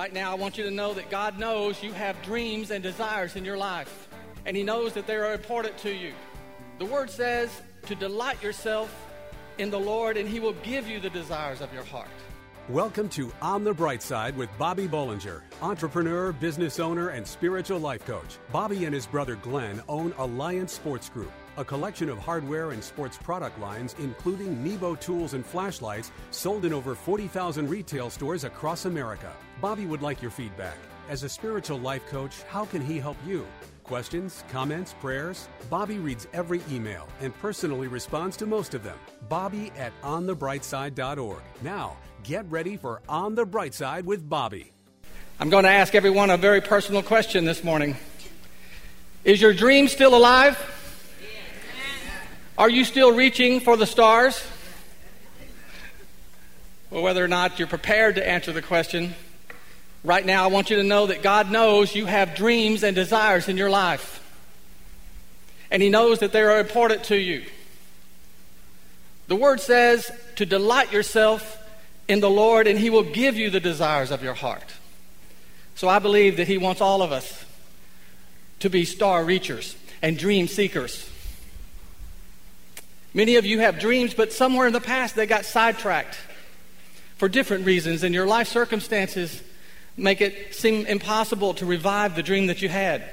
Right 0.00 0.14
now, 0.14 0.32
I 0.32 0.34
want 0.34 0.56
you 0.56 0.64
to 0.64 0.70
know 0.70 0.94
that 0.94 1.10
God 1.10 1.38
knows 1.38 1.82
you 1.82 1.92
have 1.92 2.22
dreams 2.22 2.70
and 2.70 2.82
desires 2.82 3.36
in 3.36 3.44
your 3.44 3.58
life, 3.58 4.08
and 4.46 4.56
He 4.56 4.62
knows 4.62 4.94
that 4.94 5.06
they 5.06 5.16
are 5.16 5.34
important 5.34 5.76
to 5.76 5.94
you. 5.94 6.14
The 6.78 6.86
Word 6.86 7.10
says 7.10 7.50
to 7.82 7.94
delight 7.94 8.42
yourself 8.42 8.90
in 9.58 9.68
the 9.70 9.78
Lord, 9.78 10.16
and 10.16 10.26
He 10.26 10.40
will 10.40 10.54
give 10.62 10.88
you 10.88 11.00
the 11.00 11.10
desires 11.10 11.60
of 11.60 11.70
your 11.74 11.84
heart. 11.84 12.08
Welcome 12.70 13.10
to 13.10 13.30
On 13.42 13.62
the 13.62 13.74
Bright 13.74 14.02
Side 14.02 14.34
with 14.38 14.48
Bobby 14.56 14.88
Bollinger, 14.88 15.42
entrepreneur, 15.60 16.32
business 16.32 16.80
owner, 16.80 17.10
and 17.10 17.26
spiritual 17.26 17.78
life 17.78 18.06
coach. 18.06 18.38
Bobby 18.52 18.86
and 18.86 18.94
his 18.94 19.06
brother 19.06 19.34
Glenn 19.36 19.82
own 19.86 20.14
Alliance 20.16 20.72
Sports 20.72 21.10
Group, 21.10 21.32
a 21.60 21.64
collection 21.64 22.08
of 22.08 22.18
hardware 22.18 22.70
and 22.70 22.82
sports 22.82 23.18
product 23.18 23.60
lines, 23.60 23.94
including 23.98 24.64
Nebo 24.64 24.94
tools 24.94 25.34
and 25.34 25.44
flashlights, 25.44 26.10
sold 26.30 26.64
in 26.64 26.72
over 26.72 26.94
40,000 26.94 27.68
retail 27.68 28.08
stores 28.08 28.44
across 28.44 28.86
America. 28.86 29.30
Bobby 29.60 29.84
would 29.84 30.00
like 30.00 30.22
your 30.22 30.30
feedback. 30.30 30.78
As 31.10 31.22
a 31.22 31.28
spiritual 31.28 31.78
life 31.78 32.06
coach, 32.08 32.42
how 32.44 32.64
can 32.64 32.80
he 32.80 32.98
help 32.98 33.18
you? 33.26 33.46
Questions, 33.84 34.42
comments, 34.50 34.94
prayers? 35.00 35.48
Bobby 35.68 35.98
reads 35.98 36.26
every 36.32 36.62
email 36.70 37.06
and 37.20 37.36
personally 37.40 37.88
responds 37.88 38.38
to 38.38 38.46
most 38.46 38.72
of 38.72 38.82
them. 38.82 38.96
Bobby 39.28 39.70
at 39.76 39.92
onthebrightside.org. 40.02 41.42
Now, 41.60 41.98
get 42.22 42.50
ready 42.50 42.78
for 42.78 43.02
On 43.06 43.34
the 43.34 43.44
Bright 43.44 43.74
Side 43.74 44.06
with 44.06 44.26
Bobby. 44.26 44.72
I'm 45.38 45.50
going 45.50 45.64
to 45.64 45.70
ask 45.70 45.94
everyone 45.94 46.30
a 46.30 46.38
very 46.38 46.62
personal 46.62 47.02
question 47.02 47.44
this 47.44 47.62
morning. 47.62 47.96
Is 49.24 49.42
your 49.42 49.52
dream 49.52 49.88
still 49.88 50.14
alive? 50.14 50.56
Are 52.60 52.68
you 52.68 52.84
still 52.84 53.12
reaching 53.12 53.60
for 53.60 53.78
the 53.78 53.86
stars? 53.86 54.46
Well, 56.90 57.02
whether 57.02 57.24
or 57.24 57.26
not 57.26 57.58
you're 57.58 57.66
prepared 57.66 58.16
to 58.16 58.28
answer 58.28 58.52
the 58.52 58.60
question, 58.60 59.14
right 60.04 60.26
now 60.26 60.44
I 60.44 60.48
want 60.48 60.68
you 60.68 60.76
to 60.76 60.82
know 60.82 61.06
that 61.06 61.22
God 61.22 61.50
knows 61.50 61.94
you 61.94 62.04
have 62.04 62.34
dreams 62.34 62.84
and 62.84 62.94
desires 62.94 63.48
in 63.48 63.56
your 63.56 63.70
life. 63.70 64.18
And 65.70 65.82
He 65.82 65.88
knows 65.88 66.18
that 66.18 66.32
they 66.32 66.42
are 66.42 66.60
important 66.60 67.04
to 67.04 67.16
you. 67.16 67.46
The 69.28 69.36
Word 69.36 69.62
says 69.62 70.10
to 70.36 70.44
delight 70.44 70.92
yourself 70.92 71.66
in 72.08 72.20
the 72.20 72.28
Lord, 72.28 72.66
and 72.66 72.78
He 72.78 72.90
will 72.90 73.04
give 73.04 73.38
you 73.38 73.48
the 73.48 73.60
desires 73.60 74.10
of 74.10 74.22
your 74.22 74.34
heart. 74.34 74.70
So 75.76 75.88
I 75.88 75.98
believe 75.98 76.36
that 76.36 76.46
He 76.46 76.58
wants 76.58 76.82
all 76.82 77.00
of 77.00 77.10
us 77.10 77.42
to 78.58 78.68
be 78.68 78.84
star 78.84 79.24
reachers 79.24 79.76
and 80.02 80.18
dream 80.18 80.46
seekers. 80.46 81.09
Many 83.12 83.36
of 83.36 83.44
you 83.44 83.60
have 83.60 83.78
dreams, 83.78 84.14
but 84.14 84.32
somewhere 84.32 84.66
in 84.66 84.72
the 84.72 84.80
past 84.80 85.16
they 85.16 85.26
got 85.26 85.44
sidetracked 85.44 86.16
for 87.16 87.28
different 87.28 87.66
reasons, 87.66 88.02
and 88.02 88.14
your 88.14 88.26
life 88.26 88.48
circumstances 88.48 89.42
make 89.96 90.20
it 90.20 90.54
seem 90.54 90.86
impossible 90.86 91.54
to 91.54 91.66
revive 91.66 92.14
the 92.14 92.22
dream 92.22 92.46
that 92.46 92.62
you 92.62 92.68
had. 92.68 93.04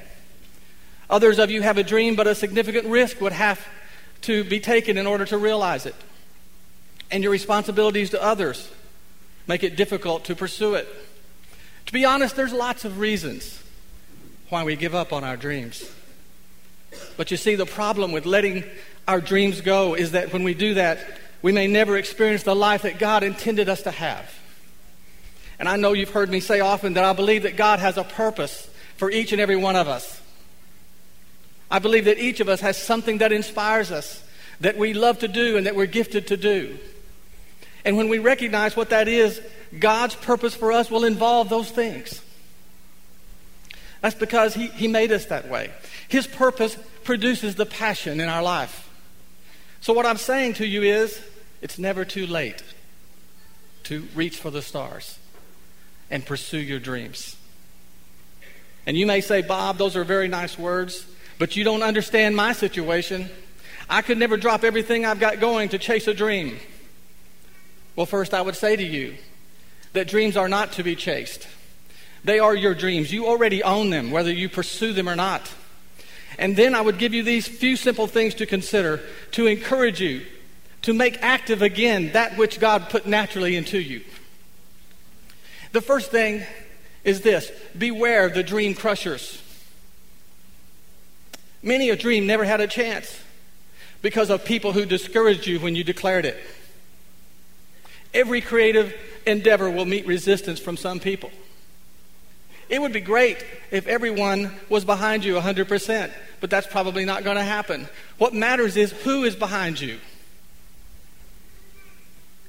Others 1.09 1.39
of 1.39 1.50
you 1.50 1.62
have 1.62 1.78
a 1.78 1.84
dream, 1.84 2.16
but 2.16 2.28
a 2.28 2.36
significant 2.36 2.88
risk 2.88 3.20
would 3.22 3.31
have 3.31 3.66
to 4.22 4.44
be 4.44 4.59
taken 4.59 4.98
in 4.98 5.08
order 5.08 5.26
to 5.26 5.38
realize 5.38 5.86
it. 5.86 5.95
And 7.09 7.23
your 7.23 7.32
responsibilities 7.32 8.09
to 8.11 8.22
others 8.22 8.70
make 9.48 9.64
it 9.64 9.76
difficult 9.76 10.26
to 10.26 10.36
pursue 10.36 10.76
it. 10.76 10.88
To 11.88 11.94
be 11.94 12.06
honest, 12.06 12.36
there's 12.36 12.54
lots 12.54 12.86
of 12.86 13.00
reasons 13.00 13.64
why 14.50 14.64
we 14.64 14.76
give 14.76 14.94
up 14.94 15.14
on 15.14 15.23
our 15.23 15.38
dreams. 15.38 15.89
But 17.16 17.32
you 17.32 17.38
see, 17.38 17.56
the 17.56 17.66
problem 17.66 18.12
with 18.12 18.26
letting 18.26 18.64
our 19.08 19.22
dreams 19.22 19.62
go 19.62 19.94
is 19.94 20.12
that 20.12 20.34
when 20.34 20.44
we 20.44 20.54
do 20.54 20.76
that, 20.76 21.00
we 21.42 21.52
may 21.52 21.68
never 21.68 21.98
experience 21.98 22.44
the 22.44 22.56
life 22.56 22.82
that 22.84 23.00
God 23.00 23.24
intended 23.24 23.70
us 23.70 23.84
to 23.84 23.92
have. 23.92 24.34
And 25.60 25.68
I 25.68 25.76
know 25.78 25.94
you've 25.94 26.12
heard 26.12 26.30
me 26.30 26.40
say 26.40 26.60
often 26.60 26.94
that 26.94 27.04
I 27.04 27.14
believe 27.14 27.44
that 27.44 27.58
God 27.58 27.80
has 27.80 27.98
a 27.98 28.04
purpose 28.04 28.70
for 28.98 29.10
each 29.10 29.32
and 29.32 29.42
every 29.42 29.56
one 29.56 29.76
of 29.76 29.88
us. 29.88 30.22
I 31.70 31.80
believe 31.80 32.06
that 32.06 32.20
each 32.20 32.40
of 32.40 32.50
us 32.50 32.62
has 32.62 32.82
something 32.82 33.20
that 33.20 33.32
inspires 33.32 33.92
us, 33.92 34.24
that 34.62 34.78
we 34.78 34.94
love 34.94 35.20
to 35.20 35.28
do, 35.28 35.58
and 35.58 35.66
that 35.66 35.76
we're 35.76 35.86
gifted 35.86 36.28
to 36.28 36.38
do. 36.38 36.78
And 37.84 37.98
when 37.98 38.10
we 38.10 38.20
recognize 38.20 38.76
what 38.76 38.90
that 38.90 39.08
is, 39.08 39.42
God's 39.78 40.16
purpose 40.16 40.56
for 40.56 40.72
us 40.72 40.90
will 40.90 41.04
involve 41.06 41.50
those 41.50 41.70
things. 41.70 42.22
That's 44.02 44.16
because 44.16 44.54
He, 44.54 44.68
he 44.68 44.88
made 44.88 45.12
us 45.12 45.26
that 45.26 45.50
way. 45.50 45.72
His 46.08 46.28
purpose 46.28 46.78
produces 47.04 47.56
the 47.56 47.66
passion 47.66 48.20
in 48.20 48.30
our 48.30 48.44
life. 48.44 48.90
So, 49.82 49.94
what 49.94 50.06
I'm 50.06 50.18
saying 50.18 50.56
to 50.56 50.66
you 50.66 50.84
is, 50.84 51.22
it's 51.62 51.80
never 51.80 52.06
too 52.06 52.28
late 52.28 52.64
to 53.84 54.08
reach 54.14 54.38
for 54.38 54.52
the 54.52 54.62
stars 54.62 55.18
and 56.10 56.26
pursue 56.26 56.60
your 56.60 56.80
dreams. 56.80 57.36
And 58.86 58.98
you 58.98 59.06
may 59.06 59.22
say, 59.22 59.42
Bob, 59.42 59.78
those 59.78 59.96
are 59.96 60.04
very 60.04 60.28
nice 60.28 60.58
words, 60.58 61.06
but 61.40 61.56
you 61.56 61.64
don't 61.64 61.84
understand 61.84 62.36
my 62.36 62.54
situation. 62.54 63.30
I 63.90 64.02
could 64.02 64.18
never 64.18 64.38
drop 64.38 64.64
everything 64.64 65.06
I've 65.06 65.20
got 65.20 65.40
going 65.40 65.70
to 65.70 65.78
chase 65.78 66.08
a 66.08 66.14
dream. 66.14 66.58
Well, 67.96 68.06
first, 68.06 68.34
I 68.34 68.42
would 68.42 68.56
say 68.56 68.76
to 68.76 68.84
you 68.84 69.16
that 69.94 70.08
dreams 70.08 70.38
are 70.38 70.50
not 70.50 70.74
to 70.74 70.84
be 70.84 70.96
chased. 70.96 71.48
They 72.27 72.39
are 72.39 72.54
your 72.54 72.76
dreams. 72.76 73.14
You 73.14 73.26
already 73.26 73.64
own 73.64 73.89
them, 73.89 74.11
whether 74.11 74.33
you 74.33 74.49
pursue 74.49 74.92
them 74.92 75.08
or 75.08 75.15
not. 75.15 75.49
And 76.38 76.58
then 76.58 76.76
I 76.76 76.82
would 76.82 76.98
give 76.98 77.14
you 77.14 77.23
these 77.23 77.48
few 77.48 77.77
simple 77.77 78.05
things 78.05 78.33
to 78.36 78.45
consider 78.45 78.99
to 79.32 79.48
encourage 79.48 80.02
you 80.02 80.26
to 80.82 80.93
make 80.93 81.23
active 81.23 81.61
again 81.61 82.11
that 82.11 82.37
which 82.37 82.60
God 82.60 82.89
put 82.89 83.05
naturally 83.05 83.55
into 83.55 83.80
you. 83.80 84.02
The 85.71 85.80
first 85.80 86.11
thing 86.11 86.45
is 87.05 87.21
this 87.21 87.49
beware 87.77 88.27
the 88.27 88.43
dream 88.43 88.73
crushers. 88.73 89.42
Many 91.64 91.89
a 91.92 91.95
dream 91.95 92.27
never 92.27 92.43
had 92.43 92.60
a 92.60 92.67
chance 92.67 93.21
because 94.02 94.30
of 94.30 94.43
people 94.43 94.73
who 94.73 94.86
discouraged 94.86 95.48
you 95.48 95.61
when 95.61 95.77
you 95.77 95.83
declared 95.86 96.26
it. 96.26 96.37
Every 98.14 98.42
creative 98.42 98.93
endeavor 99.26 99.70
will 99.70 99.86
meet 99.86 100.05
resistance 100.05 100.60
from 100.60 100.76
some 100.76 100.99
people. 100.99 101.32
It 102.70 102.82
would 102.82 102.94
be 102.94 103.02
great 103.02 103.44
if 103.72 103.88
everyone 103.88 104.52
was 104.70 104.83
behind 104.83 105.23
you 105.23 105.36
100%, 105.36 106.11
but 106.42 106.50
that's 106.50 106.67
probably 106.67 107.05
not 107.05 107.23
going 107.23 107.38
to 107.38 107.44
happen. 107.44 107.88
What 108.17 108.33
matters 108.33 108.76
is 108.76 108.92
who 108.92 109.23
is 109.23 109.36
behind 109.36 109.80
you. 109.80 110.00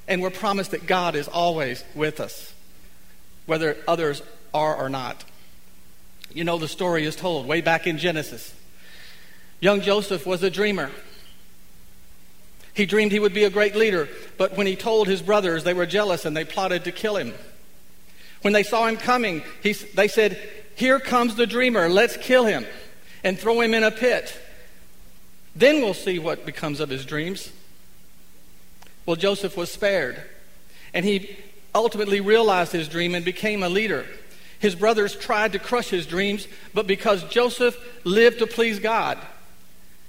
And 0.09 0.23
we're 0.23 0.31
promised 0.31 0.71
that 0.73 0.87
God 0.87 1.15
is 1.15 1.29
always 1.29 1.85
with 1.95 2.21
us 2.21 2.55
whether 3.49 3.79
others 3.89 4.23
are 4.53 4.77
or 4.77 4.91
not. 4.91 5.25
You 6.35 6.45
know, 6.45 6.59
the 6.59 6.69
story 6.69 7.07
is 7.07 7.17
told 7.17 7.47
way 7.47 7.63
back 7.63 7.87
in 7.87 7.97
Genesis. 7.97 8.55
Young 9.61 9.81
Joseph 9.81 10.27
was 10.27 10.43
a 10.43 10.51
dreamer. 10.51 10.91
He 12.75 12.85
dreamed 12.85 13.11
he 13.11 13.19
would 13.19 13.33
be 13.33 13.45
a 13.45 13.51
great 13.51 13.75
leader, 13.75 14.07
but 14.37 14.57
when 14.57 14.67
he 14.67 14.77
told 14.77 15.09
his 15.09 15.23
brothers, 15.23 15.65
they 15.65 15.73
were 15.73 15.87
jealous 15.87 16.27
and 16.27 16.37
they 16.37 16.45
plotted 16.45 16.85
to 16.85 16.93
kill 16.93 17.17
him. 17.17 17.33
When 18.43 18.53
they 18.53 18.63
saw 18.63 18.87
him 18.87 18.97
coming, 18.97 19.43
he, 19.63 19.73
they 19.73 20.09
said, 20.09 20.39
Here 20.77 21.01
comes 21.01 21.35
the 21.35 21.47
dreamer, 21.47 21.89
let's 21.89 22.17
kill 22.17 22.45
him 22.45 22.67
and 23.25 23.39
throw 23.39 23.61
him 23.61 23.75
in 23.75 23.83
a 23.83 23.91
pit. 23.91 24.37
Then 25.57 25.81
we'll 25.81 25.95
see 25.95 26.19
what 26.19 26.47
becomes 26.47 26.81
of 26.81 26.89
his 26.89 27.05
dreams. 27.05 27.51
Well, 29.07 29.17
Joseph 29.17 29.57
was 29.57 29.73
spared, 29.73 30.23
and 30.95 31.05
he 31.05 31.37
ultimately 31.75 32.21
realized 32.21 32.73
his 32.73 32.89
dream 32.89 33.15
and 33.15 33.25
became 33.25 33.63
a 33.63 33.69
leader. 33.69 34.07
His 34.59 34.75
brothers 34.75 35.17
tried 35.17 35.53
to 35.53 35.59
crush 35.59 35.89
his 35.89 36.07
dreams, 36.07 36.47
but 36.75 36.87
because 36.87 37.25
Joseph 37.25 37.77
lived 38.05 38.41
to 38.41 38.47
please 38.47 38.79
God, 38.79 39.19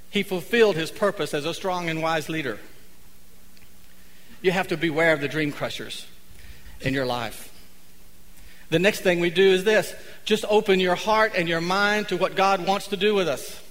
he 0.09 0.23
fulfilled 0.23 0.75
his 0.75 0.91
purpose 0.91 1.34
as 1.34 1.46
a 1.46 1.53
strong 1.53 1.90
and 1.90 2.01
wise 2.01 2.29
leader. 2.29 2.59
You 4.41 4.51
have 4.51 4.69
to 4.69 4.78
beware 4.78 5.13
of 5.13 5.22
the 5.22 5.28
dream 5.28 5.51
crushers 5.51 6.07
in 6.81 6.94
your 6.94 7.06
life. 7.06 7.49
The 8.69 8.80
next 8.80 9.02
thing 9.02 9.19
we 9.19 9.30
do 9.30 9.52
is 9.52 9.63
this 9.63 9.94
just 10.26 10.46
open 10.49 10.79
your 10.79 10.96
heart 10.96 11.34
and 11.35 11.49
your 11.49 11.61
mind 11.61 12.09
to 12.09 12.17
what 12.17 12.35
God 12.35 12.66
wants 12.66 12.88
to 12.88 12.97
do 12.97 13.16
with 13.16 13.28
us. 13.28 13.61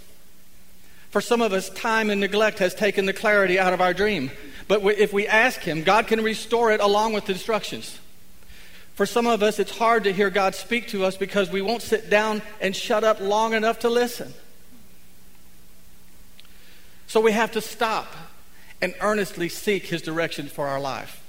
For 1.11 1.21
some 1.21 1.41
of 1.41 1.53
us, 1.53 1.71
time 1.71 2.11
and 2.11 2.21
neglect 2.21 2.59
has 2.59 2.75
taken 2.75 3.07
the 3.07 3.13
clarity 3.13 3.59
out 3.59 3.73
of 3.73 3.81
our 3.81 3.95
dream. 3.95 4.31
But 4.67 4.83
if 4.85 5.13
we 5.13 5.27
ask 5.27 5.61
Him, 5.61 5.83
God 5.83 6.07
can 6.07 6.23
restore 6.23 6.71
it 6.73 6.81
along 6.81 7.15
with 7.15 7.27
the 7.27 7.33
instructions. 7.33 7.99
For 8.95 9.07
some 9.07 9.27
of 9.27 9.43
us, 9.43 9.59
it's 9.59 9.79
hard 9.79 10.05
to 10.05 10.13
hear 10.13 10.29
God 10.29 10.55
speak 10.55 10.89
to 10.89 11.05
us 11.05 11.17
because 11.17 11.51
we 11.51 11.63
won't 11.63 11.83
sit 11.83 12.11
down 12.11 12.43
and 12.61 12.75
shut 12.75 13.05
up 13.05 13.21
long 13.21 13.55
enough 13.55 13.79
to 13.81 13.89
listen. 13.89 14.35
So 17.07 17.21
we 17.21 17.33
have 17.33 17.53
to 17.53 17.61
stop 17.61 18.13
and 18.83 18.95
earnestly 19.01 19.49
seek 19.49 19.87
His 19.87 20.03
direction 20.03 20.49
for 20.49 20.67
our 20.67 20.81
life. 20.81 21.25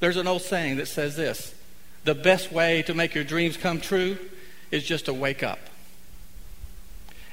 There's 0.00 0.16
an 0.16 0.26
old 0.26 0.42
saying 0.42 0.76
that 0.76 0.86
says 0.86 1.16
this 1.16 1.54
the 2.04 2.14
best 2.14 2.52
way 2.52 2.82
to 2.82 2.94
make 2.94 3.14
your 3.14 3.24
dreams 3.24 3.56
come 3.56 3.80
true 3.80 4.18
is 4.70 4.84
just 4.84 5.06
to 5.06 5.14
wake 5.14 5.42
up. 5.42 5.58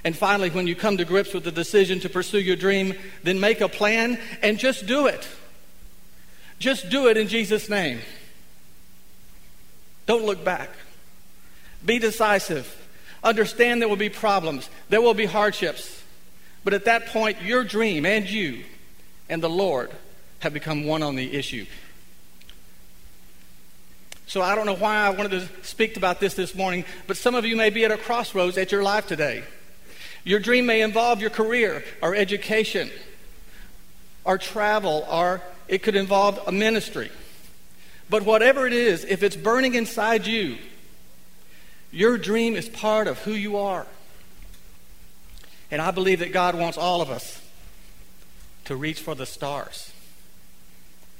And 0.03 0.15
finally, 0.15 0.50
when 0.50 0.65
you 0.65 0.75
come 0.75 0.97
to 0.97 1.06
grips 1.06 1.33
with 1.33 1.44
the 1.44 1.51
decision 1.51 2.00
to 2.00 2.09
pursue 2.09 2.39
your 2.39 2.56
dream, 2.56 2.95
then 3.23 3.39
make 3.39 3.62
a 3.62 3.69
plan 3.69 4.19
and 4.41 4.57
just 4.57 4.88
do 4.88 5.06
it. 5.06 5.27
Just 6.57 6.89
do 6.89 7.07
it 7.07 7.18
in 7.18 7.27
Jesus' 7.27 7.69
name. 7.69 8.00
Don't 10.06 10.25
look 10.25 10.44
back. 10.44 10.69
Be 11.85 12.00
decisive. 12.00 12.77
Understand 13.23 13.81
there 13.81 13.89
will 13.89 13.95
be 13.95 14.09
problems, 14.09 14.69
there 14.89 15.01
will 15.01 15.13
be 15.13 15.25
hardships. 15.25 16.03
But 16.63 16.73
at 16.73 16.85
that 16.85 17.07
point, 17.07 17.41
your 17.41 17.63
dream 17.63 18.06
and 18.06 18.29
you 18.29 18.63
and 19.29 19.41
the 19.41 19.50
Lord 19.50 19.91
have 20.39 20.53
become 20.53 20.85
one 20.85 21.01
on 21.01 21.15
the 21.15 21.33
issue. 21.33 21.65
So 24.31 24.42
I 24.42 24.56
don't 24.56 24.66
know 24.66 24.78
why 24.78 24.95
I 24.95 25.10
wanted 25.10 25.31
to 25.31 25.66
speak 25.66 25.98
about 25.98 26.22
this 26.22 26.36
this 26.36 26.56
morning, 26.56 26.86
but 27.06 27.18
some 27.18 27.36
of 27.36 27.45
you 27.45 27.57
may 27.57 27.69
be 27.69 27.83
at 27.83 27.92
a 27.92 27.98
crossroads 27.98 28.57
at 28.57 28.72
your 28.72 28.81
life 28.81 29.06
today. 29.06 29.44
Your 30.24 30.39
dream 30.39 30.66
may 30.66 30.80
involve 30.80 31.19
your 31.19 31.30
career 31.30 31.83
or 32.01 32.16
education 32.16 32.89
or 34.24 34.38
travel, 34.38 35.06
or 35.12 35.42
it 35.68 35.83
could 35.83 35.98
involve 35.98 36.39
a 36.48 36.51
ministry. 36.54 37.12
But 38.10 38.24
whatever 38.24 38.66
it 38.66 38.72
is, 38.72 39.04
if 39.04 39.22
it's 39.22 39.36
burning 39.36 39.74
inside 39.74 40.25
you, 40.25 40.60
your 41.92 42.18
dream 42.18 42.56
is 42.56 42.69
part 42.69 43.07
of 43.07 43.19
who 43.19 43.33
you 43.33 43.57
are. 43.57 43.86
And 45.69 45.81
I 45.81 45.92
believe 45.92 46.19
that 46.19 46.31
God 46.31 46.56
wants 46.56 46.78
all 46.78 47.01
of 47.01 47.10
us 47.10 47.42
to 48.63 48.78
reach 48.78 49.01
for 49.01 49.13
the 49.13 49.25
stars 49.25 49.92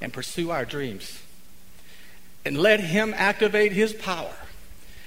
and 0.00 0.14
pursue 0.14 0.50
our 0.50 0.64
dreams. 0.64 1.21
And 2.44 2.58
let 2.58 2.80
Him 2.80 3.14
activate 3.16 3.72
His 3.72 3.92
power 3.92 4.34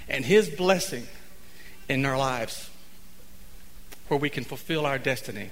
and 0.08 0.24
His 0.24 0.50
blessing 0.50 1.08
in 1.90 2.06
our 2.06 2.18
lives 2.18 2.70
where 4.08 4.20
we 4.20 4.30
can 4.30 4.44
fulfill 4.44 4.86
our 4.86 4.98
destiny. 4.98 5.50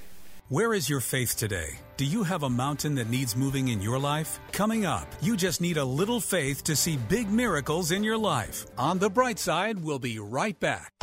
Where 0.50 0.74
is 0.74 0.89
your 0.89 1.00
faith 1.00 1.35
today? 1.35 1.80
Do 1.97 2.06
you 2.06 2.24
have 2.24 2.44
a 2.44 2.50
mountain 2.50 2.95
that 2.95 3.09
needs 3.09 3.35
moving 3.35 3.69
in 3.69 3.81
your 3.81 3.97
life? 3.97 4.39
Coming 4.51 4.85
up, 4.85 5.07
you 5.21 5.35
just 5.35 5.62
need 5.62 5.77
a 5.77 5.85
little 5.85 6.19
faith 6.19 6.63
to 6.65 6.75
see 6.75 6.97
big 6.97 7.30
miracles 7.30 7.91
in 7.91 8.03
your 8.03 8.18
life. 8.18 8.65
On 8.77 9.00
the 9.00 9.09
bright 9.09 9.39
side, 9.39 9.83
we'll 9.83 10.00
be 10.00 10.19
right 10.19 10.59
back. 10.59 11.03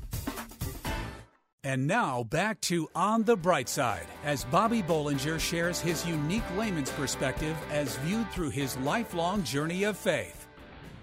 And 1.63 1.85
now 1.85 2.23
back 2.23 2.59
to 2.61 2.89
On 2.95 3.21
the 3.23 3.35
Bright 3.35 3.69
Side 3.69 4.07
as 4.23 4.43
Bobby 4.45 4.81
Bollinger 4.81 5.39
shares 5.39 5.79
his 5.79 6.03
unique 6.07 6.43
layman's 6.57 6.89
perspective 6.89 7.55
as 7.69 7.97
viewed 7.97 8.27
through 8.31 8.49
his 8.49 8.75
lifelong 8.77 9.43
journey 9.43 9.83
of 9.83 9.95
faith. 9.95 10.47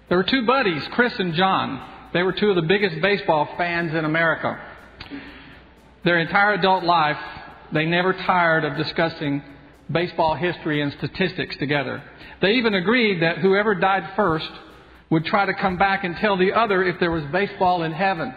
There 0.09 0.17
were 0.17 0.25
two 0.25 0.45
buddies, 0.45 0.83
Chris 0.91 1.13
and 1.17 1.33
John. 1.33 2.11
They 2.11 2.23
were 2.23 2.33
two 2.33 2.49
of 2.49 2.57
the 2.57 2.67
biggest 2.67 3.01
baseball 3.01 3.47
fans 3.57 3.93
in 3.93 4.03
America. 4.03 4.59
Their 6.03 6.19
entire 6.19 6.55
adult 6.55 6.83
life, 6.83 7.15
they 7.71 7.85
never 7.85 8.11
tired 8.11 8.65
of 8.65 8.75
discussing 8.75 9.41
baseball 9.89 10.35
history 10.35 10.81
and 10.81 10.91
statistics 10.91 11.55
together. 11.55 12.03
They 12.41 12.55
even 12.55 12.73
agreed 12.73 13.21
that 13.21 13.37
whoever 13.37 13.75
died 13.75 14.11
first 14.17 14.51
would 15.09 15.23
try 15.23 15.45
to 15.45 15.53
come 15.53 15.77
back 15.77 16.03
and 16.03 16.17
tell 16.17 16.37
the 16.37 16.51
other 16.51 16.83
if 16.83 16.99
there 16.99 17.11
was 17.11 17.23
baseball 17.31 17.83
in 17.83 17.93
heaven. 17.93 18.33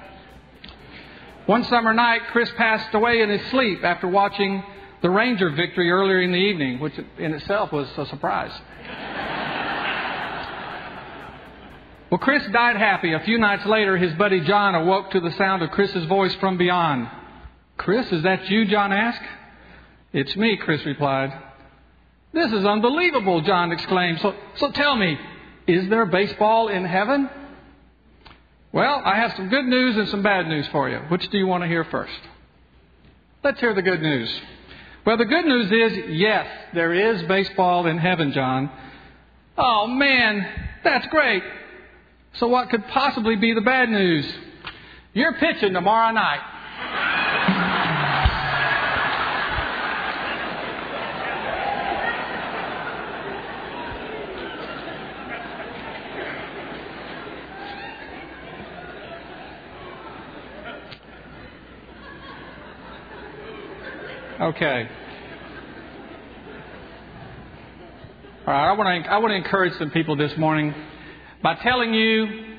One 1.47 1.65
summer 1.65 1.93
night, 1.93 2.23
Chris 2.31 2.51
passed 2.57 2.95
away 2.95 3.21
in 3.21 3.29
his 3.29 3.45
sleep 3.51 3.83
after 3.83 4.07
watching 4.07 4.63
the 5.03 5.11
Ranger 5.11 5.51
victory 5.51 5.91
earlier 5.91 6.21
in 6.21 6.31
the 6.31 6.39
evening, 6.39 6.79
which 6.79 6.95
in 7.19 7.35
itself 7.35 7.73
was 7.73 7.89
a 7.99 8.07
surprise. 8.07 8.53
well, 12.11 12.19
Chris 12.19 12.47
died 12.53 12.77
happy. 12.77 13.13
A 13.13 13.21
few 13.21 13.39
nights 13.39 13.67
later, 13.67 13.97
his 13.97 14.15
buddy 14.15 14.41
John 14.43 14.77
awoke 14.77 15.11
to 15.11 15.21
the 15.21 15.33
sound 15.33 15.63
of 15.63 15.71
Chris's 15.73 16.05
voice 16.05 16.35
from 16.37 16.59
beyond. 16.59 17.09
Chris, 17.77 18.11
is 18.13 18.23
that 18.23 18.49
you? 18.49 18.65
John 18.67 18.93
asked. 18.93 19.25
It's 20.13 20.37
me, 20.37 20.57
Chris 20.57 20.85
replied. 20.87 21.33
This 22.33 22.53
is 22.53 22.65
unbelievable, 22.65 23.41
John 23.41 23.73
exclaimed. 23.73 24.21
So, 24.21 24.33
so 24.57 24.71
tell 24.71 24.95
me, 24.95 25.19
is 25.67 25.89
there 25.89 26.07
baseball 26.07 26.69
in 26.69 26.85
heaven? 26.85 27.29
Well, 28.73 29.03
I 29.05 29.17
have 29.17 29.35
some 29.37 29.49
good 29.49 29.67
news 29.67 29.97
and 29.97 30.09
some 30.09 30.23
bad 30.23 30.49
news 30.49 30.67
for 30.69 30.89
you. 30.89 30.99
Which 31.09 31.29
do 31.29 31.37
you 31.37 31.47
want 31.47 31.63
to 31.63 31.69
hear 31.69 31.85
first? 31.85 32.19
Let's 33.45 33.61
hear 33.61 33.75
the 33.75 33.83
good 33.83 34.01
news. 34.01 34.31
Well, 35.05 35.19
the 35.19 35.27
good 35.27 35.45
news 35.45 35.71
is 35.71 36.17
yes, 36.17 36.47
there 36.73 36.95
is 36.95 37.23
baseball 37.25 37.87
in 37.87 37.99
heaven, 37.99 38.33
John. 38.33 38.71
Oh, 39.59 39.87
man, 39.87 40.47
that's 40.85 41.07
great. 41.09 41.43
So, 42.35 42.47
what 42.47 42.71
could 42.71 42.87
possibly 42.89 43.37
be 43.37 43.53
the 43.53 43.61
bad 43.61 43.91
news? 43.91 44.33
You're 45.13 45.35
pitching 45.35 45.75
tomorrow 45.75 46.13
night. 46.13 46.41
Okay. 64.43 64.89
All 68.45 68.53
right, 68.53 68.69
I 68.71 68.73
want 68.73 69.05
to 69.05 69.09
I 69.09 69.19
want 69.19 69.31
to 69.31 69.37
encourage 69.37 69.73
some 69.79 69.91
people 69.93 70.17
this 70.17 70.37
morning 70.37 70.75
by 71.45 71.55
telling 71.55 71.95
you 71.95 72.57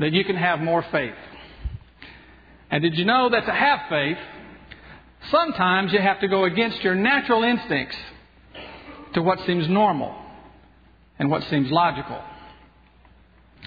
that 0.00 0.12
you 0.12 0.24
can 0.24 0.34
have 0.34 0.58
more 0.58 0.84
faith. 0.90 1.14
And 2.72 2.82
did 2.82 2.98
you 2.98 3.04
know 3.04 3.28
that 3.30 3.46
to 3.46 3.52
have 3.52 3.82
faith, 3.88 4.18
sometimes 5.30 5.92
you 5.92 6.00
have 6.00 6.18
to 6.22 6.26
go 6.26 6.42
against 6.42 6.82
your 6.82 6.96
natural 6.96 7.44
instincts 7.44 7.96
to 9.14 9.22
what 9.22 9.38
seems 9.46 9.68
normal 9.68 10.12
and 11.20 11.30
what 11.30 11.44
seems 11.44 11.70
logical. 11.70 12.20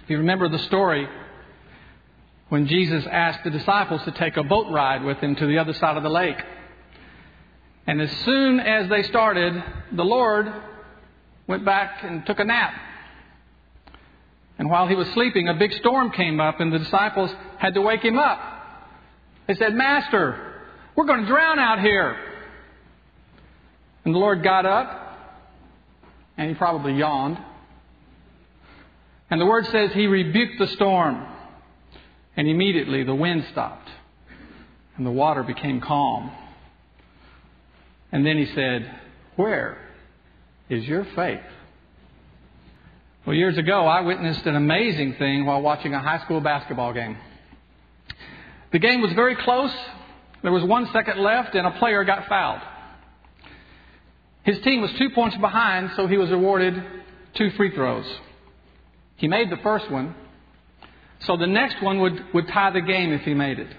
If 0.03 0.09
you 0.09 0.17
remember 0.17 0.49
the 0.49 0.59
story 0.59 1.07
when 2.49 2.67
Jesus 2.67 3.05
asked 3.09 3.45
the 3.45 3.49
disciples 3.49 4.03
to 4.03 4.11
take 4.11 4.35
a 4.35 4.43
boat 4.43 4.69
ride 4.73 5.05
with 5.05 5.19
him 5.19 5.37
to 5.37 5.47
the 5.47 5.59
other 5.59 5.71
side 5.71 5.95
of 5.95 6.03
the 6.03 6.09
lake. 6.09 6.35
And 7.85 8.01
as 8.01 8.11
soon 8.23 8.59
as 8.59 8.89
they 8.89 9.03
started, 9.03 9.61
the 9.91 10.05
Lord 10.05 10.51
went 11.47 11.65
back 11.65 12.03
and 12.03 12.25
took 12.25 12.39
a 12.39 12.45
nap. 12.45 12.73
And 14.57 14.69
while 14.69 14.87
he 14.87 14.95
was 14.95 15.07
sleeping, 15.09 15.49
a 15.49 15.53
big 15.53 15.73
storm 15.73 16.11
came 16.11 16.39
up, 16.39 16.59
and 16.59 16.71
the 16.71 16.79
disciples 16.79 17.31
had 17.57 17.73
to 17.73 17.81
wake 17.81 18.03
him 18.03 18.17
up. 18.17 18.39
They 19.47 19.55
said, 19.55 19.73
Master, 19.73 20.61
we're 20.95 21.05
going 21.05 21.21
to 21.21 21.27
drown 21.27 21.59
out 21.59 21.81
here. 21.81 22.15
And 24.05 24.13
the 24.13 24.19
Lord 24.19 24.43
got 24.43 24.65
up, 24.65 25.17
and 26.37 26.49
he 26.49 26.55
probably 26.55 26.93
yawned. 26.93 27.37
And 29.29 29.41
the 29.41 29.45
word 29.45 29.65
says 29.67 29.91
he 29.91 30.07
rebuked 30.07 30.59
the 30.59 30.67
storm, 30.67 31.25
and 32.37 32.47
immediately 32.47 33.03
the 33.03 33.15
wind 33.15 33.45
stopped, 33.51 33.89
and 34.95 35.05
the 35.05 35.11
water 35.11 35.43
became 35.43 35.81
calm. 35.81 36.31
And 38.13 38.23
then 38.23 38.37
he 38.37 38.45
said, 38.53 38.89
Where 39.35 39.77
is 40.69 40.85
your 40.85 41.03
faith? 41.15 41.41
Well, 43.25 43.35
years 43.35 43.57
ago, 43.57 43.87
I 43.87 44.01
witnessed 44.01 44.45
an 44.45 44.55
amazing 44.55 45.15
thing 45.15 45.45
while 45.45 45.61
watching 45.61 45.95
a 45.95 45.99
high 45.99 46.23
school 46.23 46.39
basketball 46.39 46.93
game. 46.93 47.17
The 48.71 48.77
game 48.79 49.01
was 49.01 49.11
very 49.13 49.35
close. 49.35 49.73
There 50.43 50.51
was 50.51 50.63
one 50.63 50.89
second 50.93 51.19
left, 51.19 51.55
and 51.55 51.65
a 51.65 51.71
player 51.79 52.03
got 52.03 52.27
fouled. 52.27 52.61
His 54.43 54.59
team 54.61 54.81
was 54.81 54.91
two 54.99 55.09
points 55.09 55.37
behind, 55.37 55.91
so 55.95 56.05
he 56.05 56.17
was 56.17 56.29
awarded 56.31 56.83
two 57.33 57.49
free 57.51 57.73
throws. 57.73 58.05
He 59.15 59.27
made 59.27 59.49
the 59.49 59.57
first 59.63 59.89
one. 59.89 60.13
So 61.21 61.37
the 61.37 61.47
next 61.47 61.81
one 61.81 61.99
would, 62.01 62.25
would 62.33 62.47
tie 62.49 62.69
the 62.71 62.81
game 62.81 63.11
if 63.11 63.21
he 63.21 63.33
made 63.33 63.57
it. 63.57 63.73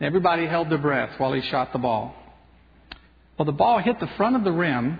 Everybody 0.00 0.46
held 0.46 0.70
their 0.70 0.78
breath 0.78 1.18
while 1.18 1.32
he 1.34 1.42
shot 1.42 1.72
the 1.72 1.78
ball. 1.78 2.14
Well, 3.38 3.46
the 3.46 3.52
ball 3.52 3.80
hit 3.80 3.98
the 3.98 4.06
front 4.16 4.36
of 4.36 4.44
the 4.44 4.52
rim 4.52 4.98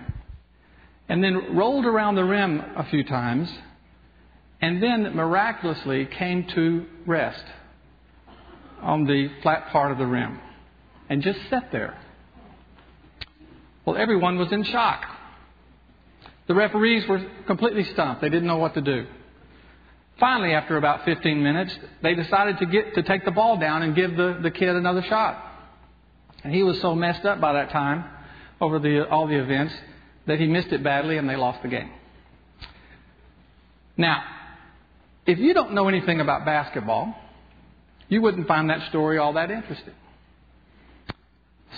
and 1.09 1.23
then 1.23 1.57
rolled 1.57 1.87
around 1.87 2.17
the 2.17 2.25
rim 2.25 2.61
a 2.77 2.85
few 2.91 3.05
times 3.05 3.53
and 4.61 4.83
then 4.83 5.15
miraculously 5.15 6.07
came 6.07 6.47
to 6.55 6.87
rest 7.07 7.45
on 8.83 9.05
the 9.05 9.29
flat 9.43 9.69
part 9.69 9.93
of 9.93 9.99
the 9.99 10.07
rim 10.07 10.41
and 11.09 11.23
just 11.23 11.39
sat 11.49 11.71
there. 11.71 11.97
Well, 13.85 13.97
everyone 13.97 14.39
was 14.39 14.51
in 14.51 14.65
shock. 14.65 15.05
The 16.49 16.55
referees 16.55 17.07
were 17.09 17.25
completely 17.47 17.85
stumped. 17.85 18.21
They 18.21 18.31
didn't 18.31 18.49
know 18.49 18.59
what 18.59 18.75
to 18.75 18.81
do. 18.81 19.07
Finally, 20.19 20.55
after 20.55 20.77
about 20.77 21.05
15 21.05 21.43
minutes, 21.43 21.77
they 22.03 22.15
decided 22.15 22.59
to 22.59 22.67
get 22.67 22.95
to 22.95 23.03
take 23.03 23.25
the 23.25 23.31
ball 23.31 23.59
down 23.59 23.83
and 23.83 23.95
give 23.95 24.17
the, 24.17 24.39
the 24.43 24.51
kid 24.51 24.71
another 24.71 25.03
shot. 25.03 25.53
And 26.43 26.55
he 26.55 26.63
was 26.63 26.81
so 26.81 26.95
messed 26.95 27.25
up 27.25 27.41
by 27.41 27.55
that 27.55 27.71
time 27.71 28.05
over 28.65 28.79
the, 28.79 29.07
all 29.09 29.27
the 29.27 29.39
events 29.39 29.75
that 30.27 30.41
he 30.41 30.47
missed 30.47 30.69
it 30.69 30.83
badly 30.83 31.19
and 31.19 31.29
they 31.29 31.37
lost 31.37 31.63
the 31.63 31.69
game. 31.69 31.91
Now, 33.97 34.23
if 35.27 35.39
you 35.39 35.53
don't 35.53 35.75
know 35.75 35.87
anything 35.89 36.21
about 36.21 36.47
basketball, 36.47 37.15
you 38.09 38.23
wouldn't 38.23 38.49
find 38.49 38.71
that 38.71 38.89
story 38.89 39.19
all 39.19 39.35
that 39.35 39.51
interesting. 39.51 39.93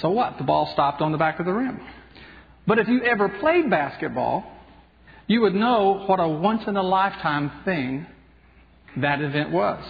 So 0.01 0.11
what? 0.11 0.39
The 0.39 0.45
ball 0.45 0.71
stopped 0.73 1.03
on 1.03 1.11
the 1.11 1.19
back 1.19 1.41
of 1.41 1.47
the 1.47 1.53
rim. 1.53 1.81
But 2.67 2.79
if 2.79 2.87
you 2.87 3.03
ever 3.03 3.29
played 3.41 3.69
basketball, 3.69 4.45
you 5.27 5.41
would 5.41 5.55
know 5.55 6.05
what 6.07 6.21
a 6.21 6.29
once 6.29 6.63
in 6.69 6.77
a 6.77 6.83
lifetime 6.83 7.51
thing 7.65 8.07
that 8.99 9.21
event 9.21 9.51
was. 9.51 9.83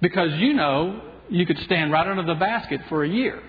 Because 0.00 0.30
you 0.34 0.52
know 0.54 1.02
you 1.28 1.46
could 1.46 1.58
stand 1.58 1.90
right 1.90 2.06
under 2.06 2.22
the 2.22 2.38
basket 2.38 2.80
for 2.88 3.02
a 3.02 3.08
year 3.08 3.42